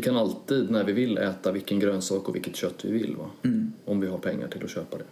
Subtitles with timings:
[0.00, 3.16] Vi kan alltid när vi vill äta vilken grönsak och vilket kött vi vill.
[3.16, 3.30] Va?
[3.42, 3.72] Mm.
[3.84, 5.04] Om vi har pengar till att köpa det.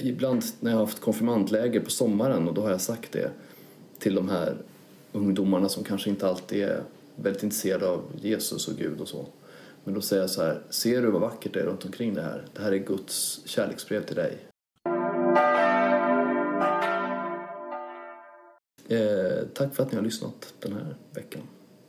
[0.00, 3.30] Ibland när jag har haft konfirmandläger på sommaren och då har jag sagt det
[3.98, 4.56] till de här
[5.12, 6.82] ungdomarna som kanske inte alltid är
[7.16, 9.26] väldigt intresserade av Jesus och Gud och så.
[9.84, 12.22] Men då säger jag så här, ser du vad vackert det är runt omkring det
[12.22, 12.44] här?
[12.54, 14.38] Det här är Guds kärleksbrev till dig.
[18.88, 21.42] Eh, tack för att ni har lyssnat den här veckan.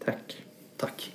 [0.05, 0.45] Tack.
[0.77, 1.11] Tack.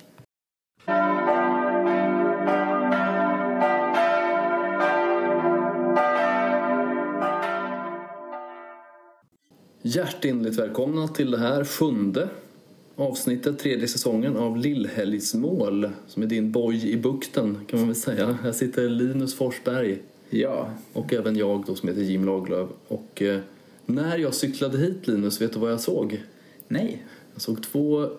[9.81, 12.29] Hjärtinnerligt välkomna till det här sjunde
[12.95, 18.37] avsnittet, tredje säsongen av Lillhelgsmål som är din boj i bukten kan man väl säga.
[18.43, 19.99] Här sitter Linus Forsberg
[20.29, 20.69] Ja.
[20.93, 22.69] och även jag då som heter Jim Laglöf.
[22.87, 23.39] Och eh,
[23.85, 26.23] när jag cyklade hit Linus, vet du vad jag såg?
[26.67, 27.05] Nej.
[27.33, 28.09] Jag såg två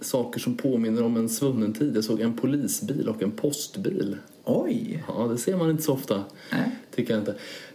[0.00, 1.96] saker som påminner om en svunnen tid.
[1.96, 4.16] Jag såg en polisbil och en postbil.
[4.44, 5.04] Oj.
[5.08, 6.24] Ja, det ser man inte så ofta.
[6.52, 6.70] Nej.
[6.94, 7.34] Tycker jag inte.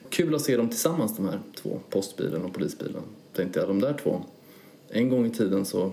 [0.09, 1.80] Kul att se dem tillsammans, de här två.
[1.89, 3.02] Postbilen och polisbilen.
[3.34, 4.22] Tänkte jag, de där två.
[4.89, 5.92] En gång i tiden så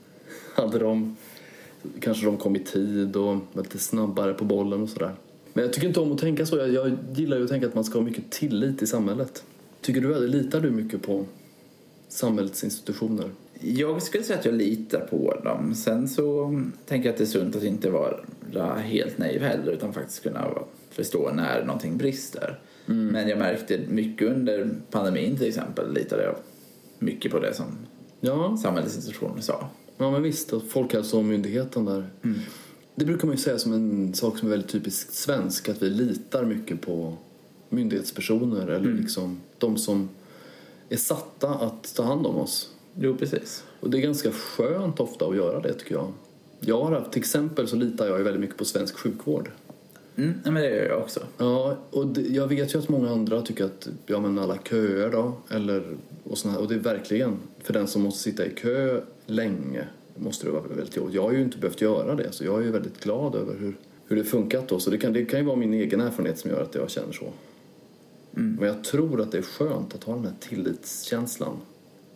[0.54, 1.16] hade de...
[2.00, 5.14] Kanske de kom i tid och var lite snabbare på bollen och sådär.
[5.52, 6.56] Men jag tycker inte om att tänka så.
[6.56, 9.44] Jag, jag gillar ju att tänka att man ska ha mycket tillit i samhället.
[9.80, 11.26] Tycker du, litar du mycket på
[12.08, 13.30] samhällets institutioner?
[13.60, 15.74] Jag skulle säga att jag litar på dem.
[15.74, 16.54] Sen så
[16.86, 20.48] tänker jag att det är sunt att inte vara helt naiv heller utan faktiskt kunna
[20.90, 22.58] förstå när någonting brister.
[22.86, 26.36] Men jag märkte mycket under pandemin till exempel litade jag
[26.98, 27.66] mycket på det som
[28.20, 29.68] Ja, samhällets institutioner sa.
[29.96, 32.10] Ja men visst, Folkhälsomyndigheten där.
[32.94, 35.90] Det brukar man ju säga som en sak som är väldigt typiskt svensk, att vi
[35.90, 37.16] litar mycket på
[37.70, 40.08] myndighetspersoner eller liksom de som
[40.88, 42.70] är satta att ta hand om oss.
[42.94, 43.64] Jo, precis.
[43.80, 46.12] Och det är ganska skönt ofta att göra det tycker jag.
[46.60, 49.50] Jag har haft, till exempel så litar jag ju väldigt mycket på svensk sjukvård.
[50.16, 51.20] Mm, men det gör jag också.
[51.38, 55.10] Ja, och det, jag vet ju att många andra tycker att ja, men alla köer
[55.10, 55.82] då, eller
[56.24, 59.84] och såna och det är verkligen för den som måste sitta i kö länge
[60.16, 61.14] måste det vara väldigt jobbigt.
[61.14, 63.76] Jag har ju inte behövt göra det så jag är ju väldigt glad över hur,
[64.08, 64.80] hur det funkat då.
[64.80, 67.12] Så det kan, det kan ju vara min egen erfarenhet som gör att jag känner
[67.12, 67.32] så.
[68.30, 71.56] Men jag tror att det är skönt att ha den här tillitskänslan.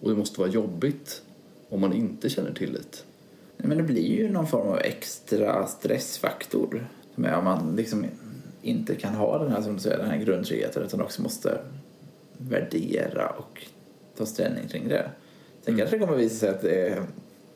[0.00, 1.22] Och det måste vara jobbigt
[1.68, 3.04] om man inte känner tillit.
[3.56, 6.86] Men det blir ju någon form av extra stressfaktor.
[7.16, 8.06] Om man liksom
[8.62, 11.58] inte kan ha den här, som du säger, den här grundtryggheten utan också måste
[12.38, 13.66] värdera och
[14.16, 15.10] ta ställning kring det.
[15.62, 17.02] Sen kanske det kommer visa sig att det är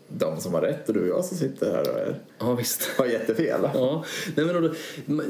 [0.09, 2.83] de som har rätt och du och jag som sitter här och är, Ja, visst.
[2.99, 3.61] har jättefel.
[3.75, 4.05] Ja,
[4.37, 4.75] nej men då,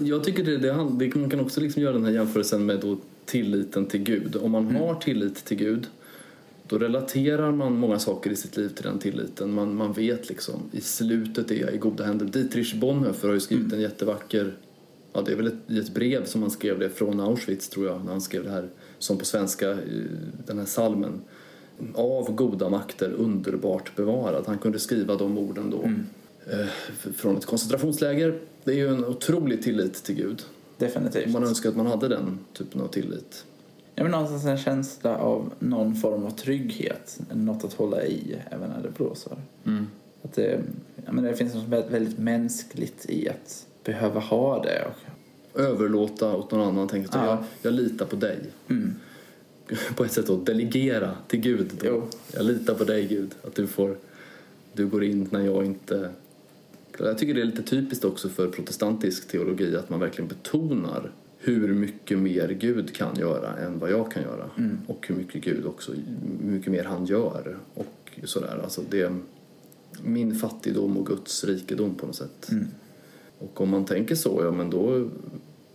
[0.03, 0.75] jag tycker det, det,
[1.15, 4.37] man kan också liksom göra den här jämförelsen med då tilliten till Gud.
[4.37, 5.87] Om man har tillit till Gud
[6.69, 9.53] då relaterar man många saker i sitt liv till den tilliten.
[9.53, 12.27] Man, man vet liksom, i slutet är jag i goda händer.
[12.27, 14.55] Dietrich Bonhoeffer har ju skrivit en jättevacker,
[15.12, 18.05] ja det är väl ett, ett brev som han skrev det från Auschwitz tror jag,
[18.05, 18.69] när han skrev det här
[18.99, 19.78] som på svenska, eh,
[20.47, 21.21] den här salmen
[21.94, 24.44] av goda makter underbart bevarad.
[24.47, 25.83] Han kunde skriva de orden då
[26.53, 26.66] eh,
[27.16, 28.39] från ett koncentrationsläger.
[28.65, 30.43] Det är ju en otrolig tillit till Gud.
[30.77, 31.33] Definitivt.
[31.33, 33.44] Man önskar att man hade den typen av tillit.
[33.94, 37.21] Ja, men någonstans en känsla av någon form av trygghet.
[37.33, 39.33] Något att hålla i även när det blåser.
[40.22, 40.60] Att det,
[41.06, 44.84] ja, men det finns något väldigt, mänskligt i att behöva ha det.
[44.87, 46.89] Och, Överlåta åt någon annan.
[46.89, 47.27] Tänka att Ja.
[47.31, 48.39] jag, jag litar på dig.
[48.69, 48.95] mm,
[49.97, 51.71] På ett sätt då, delegera till Gud.
[51.81, 51.87] Då.
[51.87, 52.09] Jo.
[52.33, 53.34] Jag litar på dig Gud.
[53.43, 53.97] Att du får,
[54.73, 56.11] du går in när jag inte...
[56.99, 61.75] Jag tycker det är lite typiskt också för protestantisk teologi att man verkligen betonar hur
[61.75, 64.51] mycket mer Gud kan göra än vad jag kan göra.
[64.87, 65.93] Och hur mycket Gud också,
[66.43, 67.57] hur mycket mer han gör.
[67.75, 68.61] Och sådär.
[68.62, 69.17] Alltså det,
[70.03, 72.49] min fattigdom och Guds rikedom på något sätt.
[73.39, 75.09] Och om man tänker så, ja men då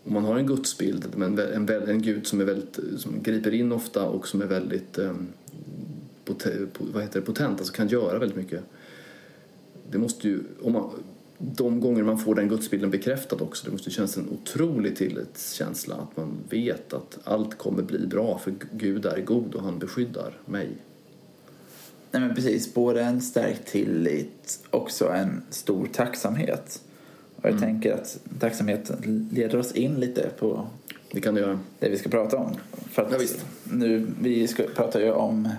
[0.04, 3.72] om man har en gudsbild, en, en, en gud som, är väldigt, som griper in
[3.72, 5.28] ofta och som är väldigt ehm, um,
[6.26, 6.46] pot,
[6.78, 8.64] vad heter det, potent, alltså kan göra väldigt mycket.
[9.92, 10.90] Det måste ju, om man,
[11.38, 16.18] de gånger man får den gudsbilden bekräftad också, det måste kännas en otrolig tillitskänsla att
[16.18, 20.70] man vet att allt kommer bli bra för Gud är god och han beskyddar mig.
[22.12, 26.82] nej men precis, både en stärkt tillit också en stor tacksamhet.
[27.44, 30.68] Och jag tänker att tacksamheten leder oss in lite på
[31.12, 31.60] Det kan det göra.
[31.80, 32.52] det vi ska prata om.
[32.92, 33.18] För Ja,
[33.64, 35.50] nu, vi ska, pratar ju om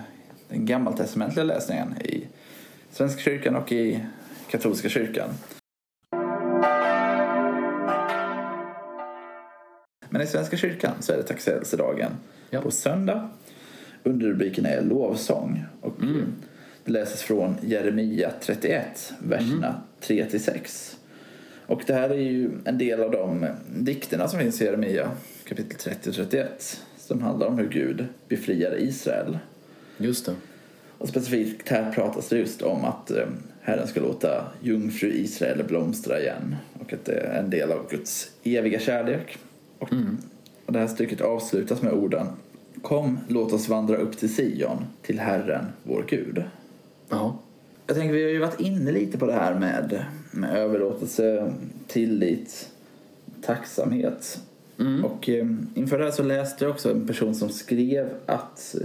[0.49, 2.27] den gammaltestamentliga läsningen i
[2.91, 4.05] Svenska kyrkan och i
[4.49, 5.29] katolska kyrkan.
[10.09, 12.11] Men i Svenska kyrkan så är det tacksägelsedagen
[12.49, 12.61] Ja.
[12.61, 13.29] på söndag.
[14.03, 15.63] Underrubriken är lovsång.
[15.81, 16.33] Och Mm.
[16.85, 20.95] Det läses från Jeremia 31, verserna 3-6.
[21.67, 25.11] Och det här är ju en del av de dikterna som finns i Jeremia
[25.47, 29.37] kapitel 30 och 31 som handlar om hur Gud befriar Israel.
[29.97, 30.33] Just det.
[30.97, 33.25] Och specifikt här pratas det just om att eh,
[33.61, 38.31] Herren ska låta jungfru Israel blomstra igen och att det är en del av Guds
[38.43, 39.37] eviga kärlek.
[39.79, 39.89] Och,
[40.65, 42.27] och det här stycket avslutas med orden
[42.81, 46.43] Kom, låt oss vandra upp till Sion, till Herren, vår Gud.
[47.09, 47.39] Ja.
[47.87, 51.53] Jag tänker, vi har ju varit inne lite på det här med, med överlåtelse,
[51.87, 52.69] tillit,
[53.41, 54.39] tacksamhet.
[55.03, 58.75] Och eh, inför det här så läste jag också en person som skrev att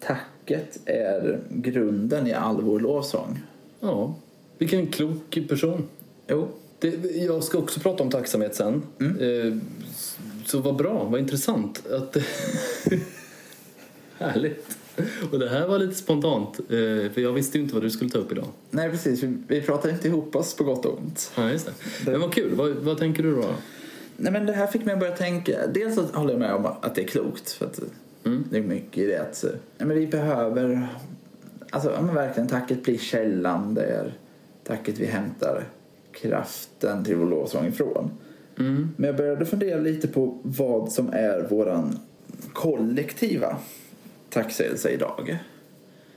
[0.00, 3.40] tacket är grunden i all vår lovsång.
[3.80, 4.14] Ja.
[4.58, 5.88] Vilken klok person.
[6.26, 6.48] Jo,
[6.78, 8.82] Det, jag ska också prata om tacksamhet sen.
[9.00, 9.56] Eh,
[10.46, 11.86] så vad bra, vad intressant.
[11.86, 12.16] Att,
[14.18, 14.78] härligt.
[15.32, 18.10] Och det här var lite spontant, eh, för jag visste ju inte vad du skulle
[18.10, 18.46] ta upp idag.
[18.70, 19.22] nej precis.
[19.22, 21.32] Vi, vi pratar inte ihop oss på gott och ont.
[21.36, 22.10] Ja, just det.
[22.10, 23.44] Men vad kul, vad, vad tänker du då?
[24.16, 25.66] Nej, men det här fick mig att börja tänka.
[25.66, 27.50] Dels så håller jag med om att det är klokt.
[27.50, 27.80] För att
[28.22, 29.44] Det är mycket i det att
[29.78, 30.88] ja, men vi behöver...
[31.70, 33.74] Alltså, ja, men verkligen, tacket blir källan.
[33.74, 34.12] Det är
[34.64, 35.64] tacket vi hämtar
[36.12, 38.10] kraften till vår lovsång ifrån.
[38.96, 41.98] Men jag började fundera lite på vad som är våran
[42.52, 43.56] kollektiva
[44.30, 45.38] tacksägelse idag.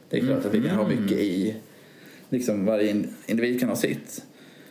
[0.10, 1.56] Det är klart att vi kan ha mycket i...
[2.30, 4.24] Liksom varje in- individ kan ha sitt.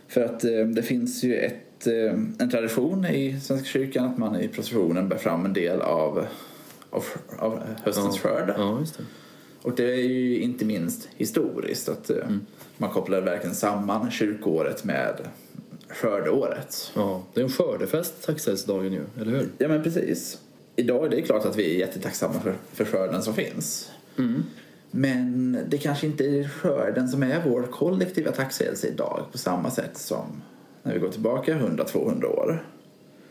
[0.08, 4.40] För att eh, det finns ju ett, eh, en tradition i Svenska kyrkan att man
[4.40, 6.26] i processionen bär fram en del av,
[6.90, 7.04] av,
[7.38, 8.54] av höstens skörd.
[8.56, 9.04] Ja, det.
[9.62, 12.16] Och det är ju inte minst historiskt att eh,
[12.76, 15.20] man kopplar verkligen samman kyrkoåret med
[15.88, 16.92] skördeåret.
[16.94, 19.48] Ja, det är en skördefest, tacksägelsedagen ju, eller hur?
[19.58, 20.38] Ja men precis.
[20.76, 23.90] Idag är det klart att vi är jättetacksamma för, för skörden som finns.
[24.90, 29.98] Men det kanske inte är skörden som är vår kollektiva tacksägelse idag på samma sätt
[29.98, 30.42] som
[30.82, 32.66] när vi går tillbaka 100-200 år.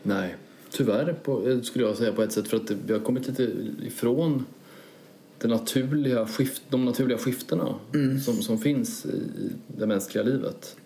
[0.02, 0.36] Nej,
[0.70, 3.42] tyvärr på, skulle jag säga på ett sätt för att vi har kommit lite
[3.86, 4.44] ifrån
[5.38, 7.74] det naturliga skift, de naturliga skiftena
[8.24, 9.22] som, som finns i,
[9.66, 10.76] det mänskliga livet.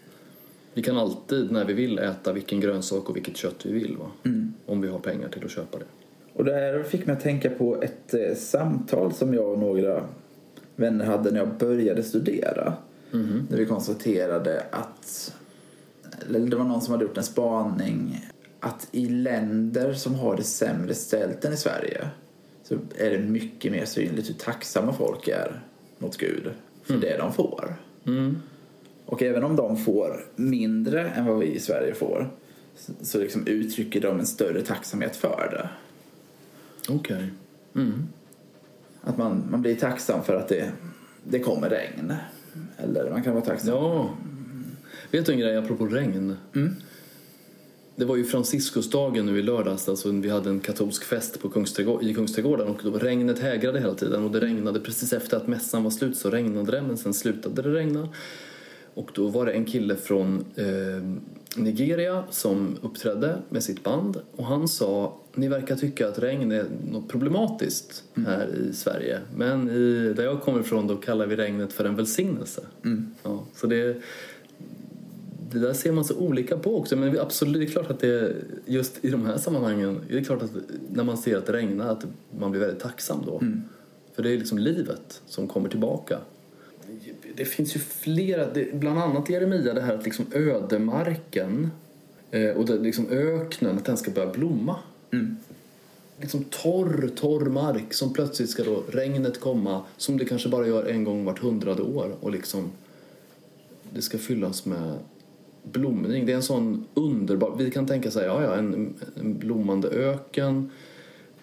[0.75, 4.11] Vi kan alltid när vi vill äta vilken grönsak och vilket kött vi vill va?
[4.67, 5.85] om vi har pengar till att köpa det.
[6.35, 10.05] Och det här fick mig att tänka på ett eh, samtal som jag och några
[10.77, 12.73] vänner hade när jag började studera.
[13.49, 15.35] Där vi konstaterade att,
[16.29, 18.27] eller det var någon som hade gjort en spaning,
[18.61, 22.09] att i länder som har det sämre ställt än i Sverige
[22.63, 25.63] så är det mycket mer synligt hur tacksamma folk är
[25.99, 26.51] mot Gud
[26.85, 27.77] för det de får.
[29.07, 32.31] Och även om de får mindre än vad vi i Sverige får
[32.77, 35.69] så, så liksom uttrycker de en större tacksamhet för det.
[36.89, 37.31] Okej.
[39.01, 40.73] Att man, man blir tacksam för att det,
[41.25, 42.15] det kommer regn.
[42.77, 43.75] Eller man kan vara tacksam.
[43.75, 44.11] Ja.
[45.11, 46.37] Vet du en grej apropå regn?
[47.97, 49.89] Det var ju Franciscusdagen nu i lördags.
[49.89, 53.95] Alltså vi hade en katolsk fest på Kungsträdgård, i Kungsträdgården och då regnet hägrade hela
[53.95, 54.25] tiden.
[54.25, 57.63] Och det regnade precis efter att mässan var slut så regnade det men sen slutade
[57.63, 58.09] det regna.
[58.95, 60.65] Och då var det en kille från eh,
[61.57, 66.67] Nigeria som uppträdde med sitt band och han sa ni verkar tycka att regn är
[66.91, 71.73] något problematiskt här i Sverige men i, där jag kommer ifrån då kallar vi regnet
[71.73, 72.61] för en välsignelse.
[73.23, 73.97] Ja, så det,
[75.53, 76.97] det där ser man så olika på också.
[76.97, 80.43] Men absolut, det är klart att det just i de här sammanhangen, det är klart
[80.43, 80.51] att
[80.91, 82.07] när man ser att det regnar att
[82.39, 83.43] man blir väldigt tacksam då.
[84.15, 86.19] För det är liksom livet som kommer tillbaka.
[87.37, 91.71] Det finns ju flera, det, bland annat Jeremia det här att liksom ödemarken
[92.31, 94.77] eh, och det, liksom öknen, att den ska börja blomma.
[96.21, 100.87] Liksom torr, torr mark som plötsligt ska då regnet komma som det kanske bara gör
[100.87, 102.73] en gång vart hundrade år och liksom
[103.93, 104.99] det ska fyllas med
[105.63, 106.27] blomning.
[106.27, 107.55] Det är en sån underbar...
[107.59, 110.71] Vi kan tänka så här, ja, ja, en, en blommande öken.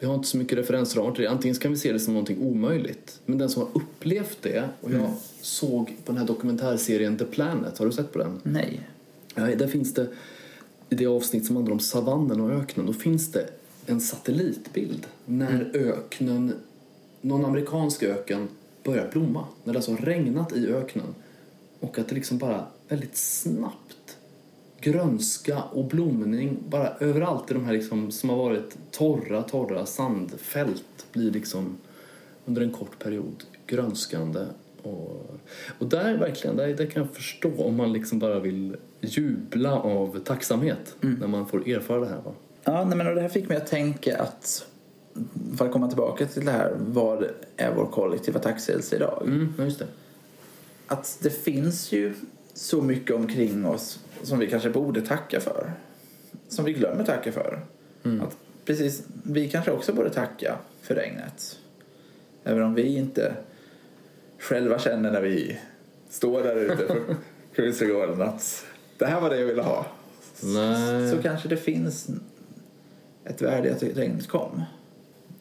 [0.02, 1.30] Vi har inte så mycket referensramar till det.
[1.30, 3.20] Antingen kan vi se det som någonting omöjligt.
[3.26, 7.78] Men den som har upplevt det, och jag såg på den här dokumentärserien The Planet,
[7.78, 8.40] har du sett på den?
[8.44, 8.82] Nej.
[9.36, 10.08] Ja, där finns det,
[10.90, 13.50] i det avsnitt som handlar om savannen och öknen, då finns det
[13.86, 16.54] en satellitbild när öknen,
[17.22, 18.48] någon amerikansk öken,
[18.84, 19.46] börjar blomma.
[19.64, 21.16] När det alltså har regnat i öknen.
[21.80, 23.91] Och att det liksom bara väldigt snabbt
[24.82, 31.06] grönska och blomning bara överallt i de här liksom, som har varit torra, torra sandfält
[31.12, 31.78] blir liksom
[32.46, 34.46] under en kort period grönskande.
[34.82, 35.40] Och,
[35.80, 40.20] och där verkligen, där, där kan jag förstå om man liksom bara vill jubla av
[40.20, 42.22] tacksamhet när man får erfara det här.
[42.22, 42.32] Va?
[42.64, 44.66] Ja, nej, men och det här fick mig att tänka att
[45.58, 47.26] för att komma tillbaka till det här, vad
[47.58, 49.24] är vår kollektiva tacksägelse idag?
[49.26, 49.88] Mm, just det.
[50.88, 52.14] att det finns ju
[52.54, 55.74] så mycket omkring oss som vi kanske borde tacka för.
[56.48, 57.60] Som vi glömmer tacka för.
[58.22, 61.60] Att precis, vi kanske också borde tacka för regnet.
[62.44, 63.36] Även om vi inte
[64.40, 65.60] själva känner när vi
[66.10, 66.96] står där ute på
[67.56, 68.66] Kungsträdgården att
[68.98, 69.86] det här var det jag ville ha.
[70.44, 71.12] Nej.
[71.12, 72.10] Så kanske det finns
[73.24, 74.64] ett värde i att regnet kom.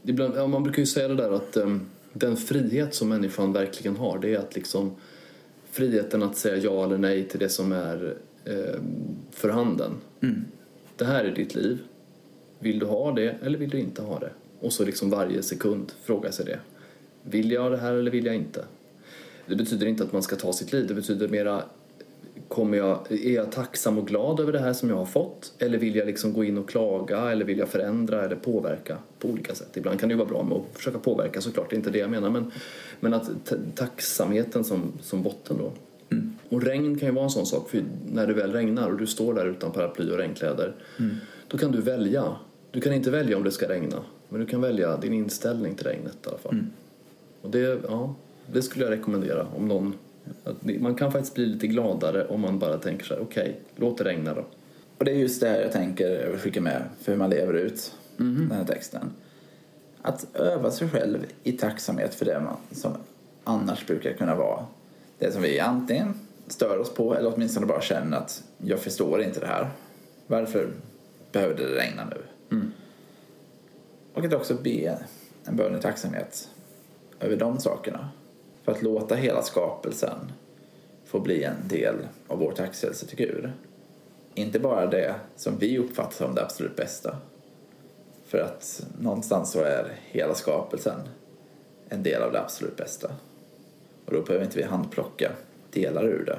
[0.02, 3.96] Ibland, ja, man brukar ju säga det där att em, den frihet som människan verkligen
[3.96, 4.96] har det är att liksom
[5.70, 9.92] friheten att säga ja eller nej till det som är em, för handen.
[10.96, 11.78] Det här är ditt liv.
[12.58, 14.30] Vill du ha det eller vill du inte ha det?
[14.60, 16.58] Och så liksom varje sekund fråga sig det.
[17.22, 18.64] Vill jag det här eller vill jag inte?
[19.46, 20.86] Det betyder inte att man ska ta sitt liv.
[20.86, 21.62] Det betyder mera
[22.48, 25.52] Kommer jag, är jag tacksam och glad över det här som jag har fått?
[25.58, 27.30] Eller vill jag liksom gå in och klaga?
[27.30, 29.76] Eller vill jag förändra eller påverka på olika sätt?
[29.76, 31.98] Ibland kan det ju vara bra med att försöka påverka såklart, det är inte det
[31.98, 32.30] jag menar.
[32.30, 32.52] Men,
[33.00, 35.72] men att ta- tacksamheten som, som botten då.
[36.48, 39.06] Och regn kan ju vara en sån sak, för när det väl regnar och du
[39.06, 40.74] står där utan paraply och regnkläder,
[41.48, 42.36] då kan du välja.
[42.70, 43.96] Du kan inte välja om det ska regna,
[44.28, 46.64] men du kan välja din inställning till regnet i alla fall.
[47.42, 48.14] Och det, ja,
[48.52, 49.94] det skulle jag rekommendera om någon
[50.80, 54.04] man kan faktiskt bli lite gladare om man bara tänker så här: okej, låt det
[54.04, 54.44] regna då.
[54.98, 57.30] Och det är just det här jag tänker jag vill skicka med för hur man
[57.30, 59.10] lever ut den här texten.
[60.02, 62.92] Att öva sig själv i tacksamhet för det man, som
[63.44, 64.66] annars brukar kunna vara
[65.20, 66.14] det som vi antingen
[66.46, 69.70] stör oss på eller åtminstone bara känner att jag förstår inte det här.
[70.26, 70.72] Varför
[71.32, 72.22] behövde det regna nu?
[74.14, 74.98] Och att också be
[75.44, 76.48] en bön i tacksamhet
[77.20, 78.08] över de sakerna.
[78.64, 80.32] För att låta hela skapelsen
[81.04, 81.94] få bli en del
[82.28, 83.50] av vår tacksägelse till Gud.
[84.34, 87.16] Inte bara det som vi uppfattar som det absolut bästa.
[88.26, 91.00] För att någonstans så är hela skapelsen
[91.88, 93.10] en del av det absolut bästa.
[94.10, 95.32] Och då behöver inte vi handplocka
[95.70, 96.38] delar ur det.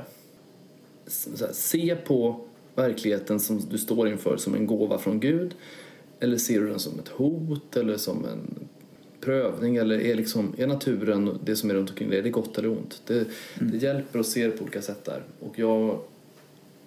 [1.39, 2.41] Här, se på
[2.75, 5.55] verkligheten som du står inför som en gåva från Gud
[6.19, 8.67] eller ser du den som ett hot eller som en
[9.21, 12.29] prövning eller är, liksom, är naturen och det som är runt omkring dig, är det
[12.29, 13.01] gott eller ont?
[13.07, 13.27] Det,
[13.59, 15.23] det hjälper att se det på olika sätt där.
[15.39, 15.99] Och jag,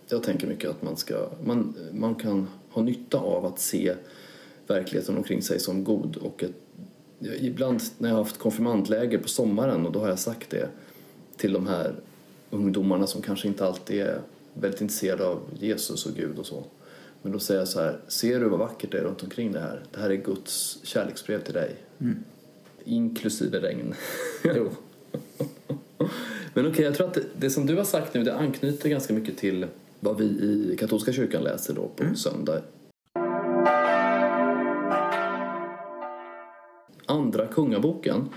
[0.09, 3.95] jag tänker mycket att man, ska, man, man kan ha nytta av att se
[4.67, 6.64] verkligheten omkring sig som god och ett,
[7.41, 10.69] ibland när jag har haft konfirmandläger på sommaren och då har jag sagt det
[11.37, 11.95] till de här
[12.51, 14.21] ungdomarna som kanske inte alltid är
[14.55, 16.65] väldigt intresserade av Jesus och Gud och så.
[17.23, 19.61] Men då säger jag så här, ser du vad vackert det är runt omkring det
[19.61, 19.83] här?
[19.93, 21.77] Det här är Guds kärleksbrev till dig.
[22.85, 23.95] Inklusive regn.
[24.45, 24.71] Jo.
[26.55, 29.15] Men okej, jag tror att det, det som du har sagt nu det anknyter ganska
[29.15, 29.67] mycket till
[30.01, 32.61] vad vi i katolska kyrkan läser då på söndag.
[37.15, 38.29] Andra kungaboken.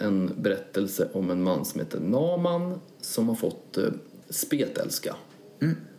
[0.00, 3.84] En berättelse om en man som heter Naman som har fått eh,
[4.30, 5.16] spetälska.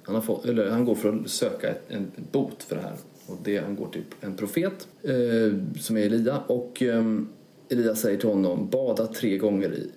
[0.04, 2.96] Han, har fått, eller han går för att söka ett, en bot för det här.
[3.28, 7.04] Och det, han går till en profet eh, som är Elia och eh,
[7.70, 9.92] Elia säger till honom bada tre gånger i,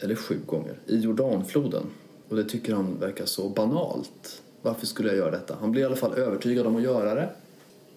[0.00, 1.82] eller sju gånger, i Jordanfloden.
[2.28, 4.42] Och det tycker han verkar så banalt.
[4.62, 5.56] Varför skulle jag göra detta?
[5.60, 7.28] Han blir i alla fall övertygad om att göra det.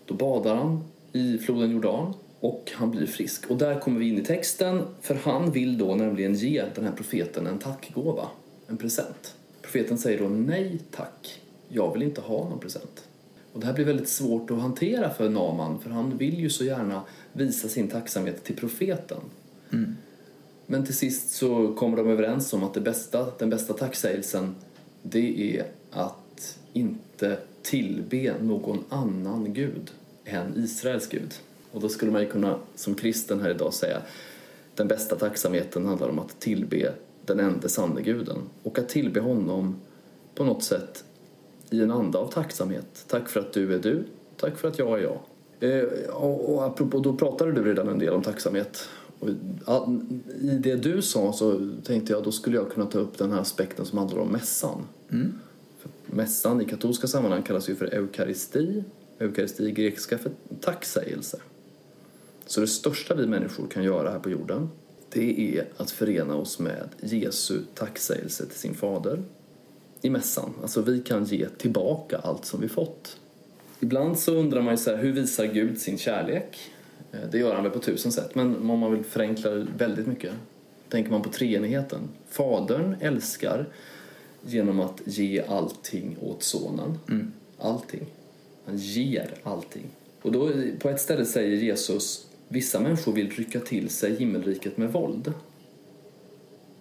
[0.05, 3.45] Då badar han i floden Jordan och han blir frisk.
[3.51, 6.91] Och där kommer vi in i texten för han vill då nämligen ge den här
[6.91, 8.27] profeten en tackgåva,
[8.67, 9.35] en present.
[9.61, 13.07] Profeten säger då nej tack, jag vill inte ha någon present.
[13.53, 16.63] Och det här blir väldigt svårt att hantera för Naman för han vill ju så
[16.63, 17.01] gärna
[17.33, 19.21] visa sin tacksamhet till profeten.
[20.65, 24.55] Men till sist så kommer de överens om att det bästa, den bästa tacksägelsen
[25.01, 29.91] det är att inte tillbe någon annan gud
[30.25, 31.33] än Israels gud.
[31.71, 34.01] Och då skulle man ju kunna som kristen här idag säga
[34.75, 36.93] den bästa tacksamheten handlar om att tillbe
[37.25, 39.75] den enda sanne guden och att tillbe honom
[40.35, 41.03] på något sätt
[41.69, 43.05] i en anda av tacksamhet.
[43.07, 44.03] Tack för att du är du,
[44.37, 45.19] tack för att jag är jag.
[45.59, 48.89] Eh, och, och apropå, då pratade du redan en del om tacksamhet.
[49.19, 49.29] Och,
[50.41, 53.39] I det du sa så tänkte jag då skulle jag kunna ta upp den här
[53.39, 54.87] aspekten som handlar om mässan.
[55.79, 58.83] För mässan i katolska sammanhang kallas ju för eukaristi.
[59.19, 61.39] Eukaristi i grekiska för tacksägelse.
[62.51, 64.69] Så det största vi människor kan göra här på jorden
[65.09, 69.23] det är att förena oss med Jesu tacksägelse till sin fader
[70.01, 70.53] i mässan.
[70.61, 73.17] Alltså vi kan ge tillbaka allt som vi fått.
[73.79, 76.59] Ibland så undrar man ju så här, hur visar Gud sin kärlek?
[77.11, 80.07] Eh, Det gör han väl på tusen sätt, men om man vill förenkla det väldigt
[80.07, 80.33] mycket
[80.89, 81.99] tänker man på treenigheten.
[82.29, 83.67] Fadern älskar
[84.45, 86.97] genom att ge allting åt sonen.
[87.57, 88.05] Allting.
[88.65, 89.85] Han ger allting.
[90.21, 94.91] Och då på ett ställe säger Jesus vissa människor vill rycka till sig himmelriket med
[94.91, 95.33] våld.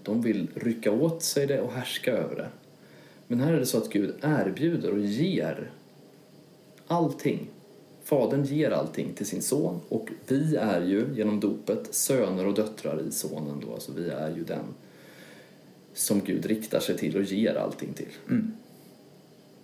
[0.03, 2.49] De vill rycka åt sig det och härska över det.
[3.27, 5.71] Men här är det så att Gud erbjuder och ger
[6.87, 7.49] allting.
[8.05, 13.03] Fadern ger allting till sin son och vi är ju genom dopet söner och döttrar
[13.09, 14.65] i sonen då, alltså vi är ju den
[15.95, 18.13] som Gud riktar sig till och ger allting till.
[18.29, 18.53] Mm.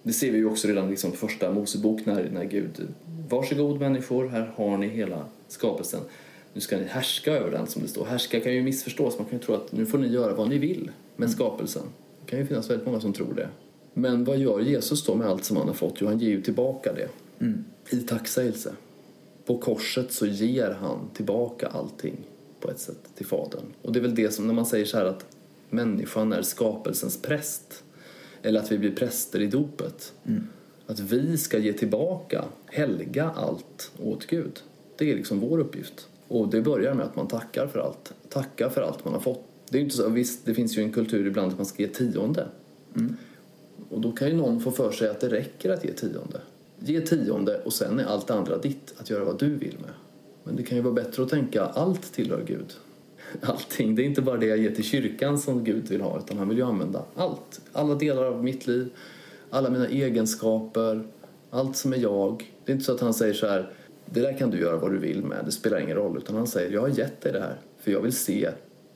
[0.06, 2.88] Det ser vi ju också redan liksom i första Mosebok när, när Gud,
[3.28, 6.00] varsågod människor, här har ni hela skapelsen.
[6.52, 8.04] Nu ska ni härska över den som det står.
[8.04, 10.58] Härska kan ju missförstås, man kan ju tro att nu får ni göra vad ni
[10.58, 11.82] vill med skapelsen.
[12.24, 13.48] Det kan ju finnas väldigt många som tror det.
[13.94, 15.94] Men vad gör Jesus då med allt som han har fått?
[15.98, 17.08] Jo, han ger ju tillbaka det
[17.38, 17.64] Mm.
[17.90, 18.72] i tacksägelse.
[19.44, 22.16] På korset så ger han tillbaka allting
[22.60, 23.64] på ett sätt till Fadern.
[23.82, 25.26] Och det är väl det som när man säger så här att
[25.70, 27.82] människan är skapelsens präst
[28.46, 30.12] eller att vi blir präster i dopet.
[30.86, 34.60] Att vi ska ge tillbaka, helga allt åt Gud.
[34.96, 36.08] Det är liksom vår uppgift.
[36.28, 38.12] Och det börjar med att man tackar för allt.
[38.28, 39.44] Tackar för allt man har fått.
[39.68, 41.88] Det är inte så, visst, det finns ju en kultur ibland att man ska ge
[41.88, 42.48] tionde.
[43.90, 46.40] Och då kan ju någon få för sig att det räcker att ge tionde.
[46.78, 49.94] Ge tionde och sen är allt andra ditt, att göra vad du vill med.
[50.44, 52.74] Men det kan ju vara bättre att tänka allt tillhör Gud.
[53.42, 53.94] Allting.
[53.94, 56.48] Det är inte bara det jag ger till kyrkan som Gud vill ha utan han
[56.48, 57.60] vill ju använda allt.
[57.72, 58.88] Alla delar av mitt liv,
[59.50, 61.06] alla mina egenskaper,
[61.50, 62.52] allt som är jag.
[62.64, 63.70] Det är inte så att han säger så här,
[64.04, 66.16] det där kan du göra vad du vill med, det spelar ingen roll.
[66.16, 68.50] Utan han säger, jag har gett dig det här för jag vill se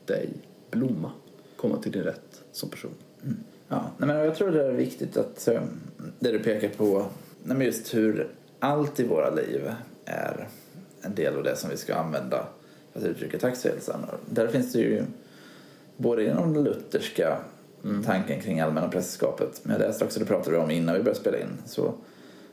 [0.05, 0.29] dig
[0.71, 1.11] blomma,
[1.55, 2.91] komma till din rätt som person.
[3.23, 3.37] Mm.
[3.67, 5.61] Ja, men jag tror det är viktigt att eh,
[6.19, 7.05] det du pekar på,
[7.59, 8.27] just hur
[8.59, 9.71] allt i våra liv
[10.05, 10.47] är
[11.01, 12.47] en del av det som vi ska använda
[12.93, 14.05] att uttrycka tacksägelsen.
[14.29, 15.03] Där finns det ju
[15.97, 17.37] både inom den lutherska
[18.05, 21.19] tanken kring allmänna prästerskapet, men jag läste också, det pratade vi om innan vi började
[21.19, 21.93] spela in, så jag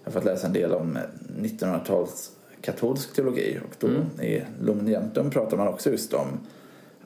[0.05, 0.99] har fått läsa en del om
[1.41, 6.41] 1900-tals katolsk teologi och då i Lumen pratar man också just om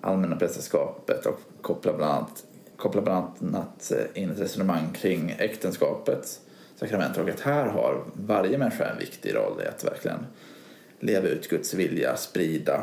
[0.00, 2.44] allmänna prästerskapet och kopplar bland annat,
[2.76, 6.40] kopplar bland annat in ett resonemang kring äktenskapets
[6.76, 10.26] sakrament och att här har varje människa en viktig roll i att verkligen
[11.00, 12.82] leva ut Guds vilja, sprida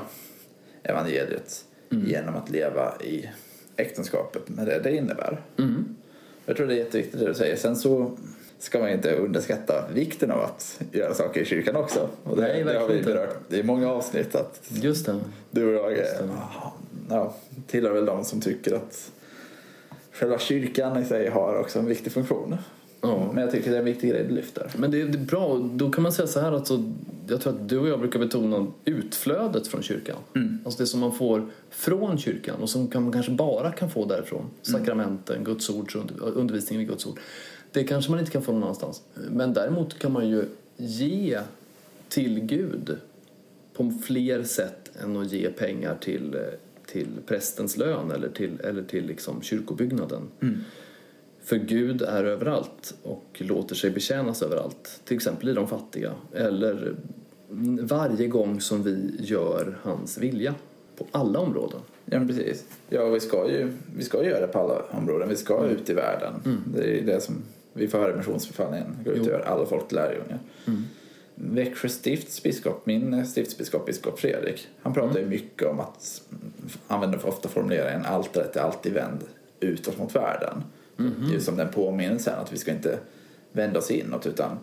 [0.83, 3.29] evangeliet genom att leva i
[3.75, 5.41] äktenskapet med det det innebär.
[6.45, 7.55] Jag tror det är jätteviktigt det du säger.
[7.55, 8.17] Sen så
[8.59, 12.09] ska man inte underskatta vikten av att göra saker i kyrkan också.
[12.23, 15.19] Och det, Nej, det har vi berört i många avsnitt att Just det.
[15.51, 16.29] du och jag är,
[17.09, 17.33] ja,
[17.67, 19.11] tillhör väl de som tycker att
[20.11, 22.57] själva kyrkan i sig har också en viktig funktion.
[23.01, 23.31] Ja.
[23.33, 24.71] Men jag tycker det är en viktig grej du lyfter.
[24.77, 26.83] Men det är, det är bra, då kan man säga så här alltså,
[27.29, 30.17] jag tror att du och jag brukar betona utflödet från kyrkan.
[30.65, 34.45] Alltså det som man får från kyrkan och som man kanske bara kan få därifrån.
[34.61, 37.19] Sakramenten, Guds ord, undervisningen i Guds ord.
[37.71, 39.01] Det kanske man inte kan få någon annanstans.
[39.31, 40.45] Men däremot kan man ju
[40.77, 41.39] ge
[42.09, 42.97] till Gud
[43.73, 46.37] på fler sätt än att ge pengar till,
[46.85, 50.21] till prästens lön eller till, eller till liksom kyrkobyggnaden.
[51.43, 55.01] För Gud är överallt och låter sig betjänas överallt.
[55.05, 56.13] Till exempel i de fattiga.
[56.33, 56.95] Eller
[57.81, 60.55] varje gång som vi gör hans vilja.
[60.97, 61.79] På alla områden.
[62.05, 62.65] Ja, precis.
[62.89, 65.29] Ja, vi ska ju vi ska ju göra det på alla områden.
[65.29, 66.33] Vi ska ut i världen.
[66.73, 67.35] Det är ju det som
[67.73, 68.97] vi får höra i missionsbefallningen.
[69.05, 70.39] Gå ut och göra alla folk till lärjungar.
[71.35, 76.21] Växjö stifts biskop, min stiftsbiskop, biskop Fredrik, han pratar ju mycket om att
[76.87, 79.19] använder för ofta formuleringen altaret är alltid vänd
[79.59, 80.63] utåt mot världen.
[81.31, 82.97] Just som den påminnelsen att vi ska inte
[83.51, 84.57] vända oss inåt utan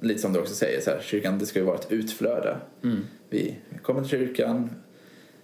[0.00, 2.56] lite som du också säger, så här, kyrkan det ska ju vara ett utflöde.
[3.28, 4.70] Vi kommer till kyrkan,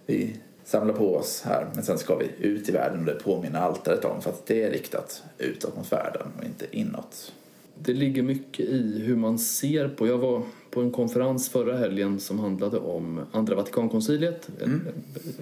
[0.05, 3.59] vi samlar på oss här men sen ska vi ut i världen och det påminner
[3.59, 7.33] altaret om för att det är riktat utåt mot världen och inte inåt.
[7.83, 10.07] Det ligger mycket i hur man ser på...
[10.07, 14.49] Jag var på en konferens förra helgen som handlade om Andra Vatikankonciliet.
[14.61, 14.87] En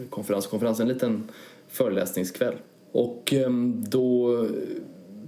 [0.09, 1.23] konferens, konferens, en liten
[1.67, 2.55] föreläsningskväll.
[2.91, 4.47] Och em, då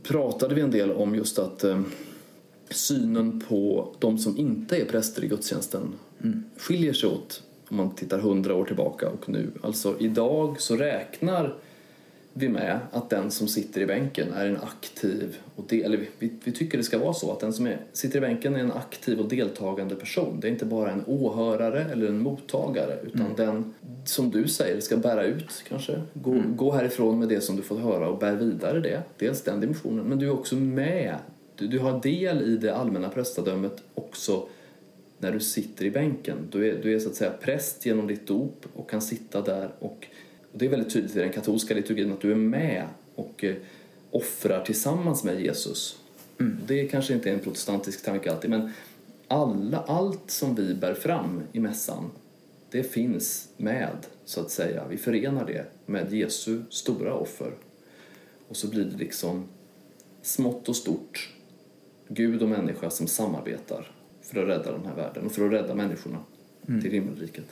[0.03, 1.85] pratade vi en del om just att em,
[2.73, 5.93] synen på de som inte är präster i gudstjänsten
[6.57, 9.51] skiljer sig åt om man tittar hundra år tillbaka och nu.
[9.61, 11.55] Alltså idag så räknar
[12.33, 16.31] vi med att den som sitter i bänken är en aktiv och del, eller vi,
[16.43, 18.71] vi tycker det ska vara så att den som är, sitter i bänken är en
[18.71, 20.39] aktiv och deltagande person.
[20.39, 23.73] Det är inte bara en åhörare eller en mottagare utan den
[24.05, 26.01] som du säger ska bära ut kanske.
[26.13, 29.01] Gå, gå härifrån med det som du fått höra och bär vidare det.
[29.17, 31.15] Dels den dimensionen men du är också med.
[31.61, 34.47] Du, du har del i det allmänna prästadömet också
[35.17, 36.37] när du sitter i bänken.
[36.51, 39.71] Du är, du är så att säga präst genom ditt dop och kan sitta där
[39.79, 40.07] och,
[40.51, 43.55] och det är väldigt tydligt i den katolska liturgin att du är med och eh,
[44.11, 45.99] offrar tillsammans med Jesus.
[46.67, 48.71] Det kanske inte är en protestantisk tanke alltid men
[49.27, 52.09] alla, allt som vi bär fram i mässan
[52.71, 54.87] det finns med, så att säga.
[54.89, 57.51] Vi förenar det med Jesu stora offer.
[58.47, 59.47] Och så blir det liksom
[60.21, 61.29] smått och stort,
[62.13, 65.75] Gud och människa som samarbetar för att rädda den här världen och för att rädda
[65.75, 66.17] människorna
[66.65, 67.45] till himmelriket.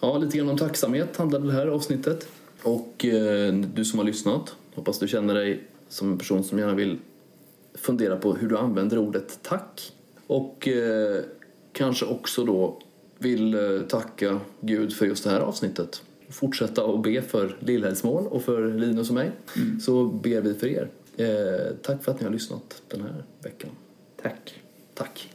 [0.00, 2.28] Ja, lite grann om tacksamhet handlade det här avsnittet.
[2.62, 6.74] Och eh, du som har lyssnat, hoppas du känner dig som en person som gärna
[6.74, 6.98] vill
[7.74, 9.92] fundera på hur du använder ordet tack.
[10.26, 11.22] Och eh,
[11.72, 12.78] kanske också då
[13.18, 16.02] vill eh, tacka Gud för just det här avsnittet.
[16.28, 19.30] Fortsätta att be för Lillhällsmål och för Linus och mig.
[19.80, 20.88] Så ber vi för er.
[21.16, 23.70] Eh, tack för att ni har lyssnat den här veckan.
[24.24, 24.52] Tack.
[24.94, 25.33] Tack.